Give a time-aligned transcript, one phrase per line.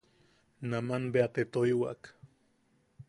[0.71, 2.01] Naman bea te toiwak.